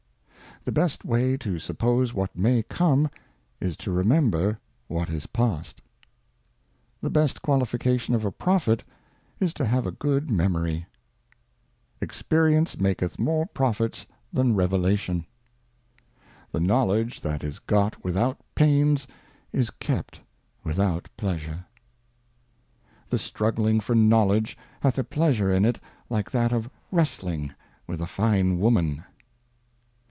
"•THE 0.63 0.71
best 0.71 1.03
way 1.03 1.37
to 1.37 1.57
suppose 1.57 2.13
what 2.13 2.37
may 2.37 2.61
come, 2.61 3.09
is 3.59 3.75
to 3.77 3.91
remember 3.91 4.39
E.rp/' 4.51 4.57
what 4.89 5.09
is 5.09 5.25
past. 5.25 5.77
"^"'^■ 5.81 5.83
The 7.01 7.09
best 7.09 7.41
Qualification 7.41 8.13
of 8.13 8.25
a 8.25 8.31
Prophet 8.31 8.83
is 9.39 9.55
to 9.55 9.65
have 9.65 9.87
a 9.87 9.91
good^^^ 9.91 10.27
Memoiy. 10.29 10.85
Experience 11.99 12.79
maketh 12.79 13.17
more 13.17 13.47
Prophets 13.47 14.05
than 14.31 14.53
Revelation.^. 14.53 15.25
The 16.51 16.59
Knowledge 16.59 17.21
that 17.21 17.43
is 17.43 17.57
got 17.57 18.03
without 18.03 18.37
Pains, 18.53 19.07
is 19.51 19.71
kept 19.71 20.21
without 20.63 21.09
Pleasure. 21.17 21.65
The 23.09 23.17
Struggling 23.17 23.79
for 23.79 23.95
Knowledge 23.95 24.55
hath 24.81 24.99
a 24.99 25.03
Pleasure 25.03 25.49
in 25.49 25.65
it 25.65 25.79
like 26.07 26.29
that 26.29 26.53
of 26.53 26.69
Wrestling 26.91 27.51
with 27.87 27.99
a 27.99 28.05
fine 28.05 28.59
Woman. 28.59 29.05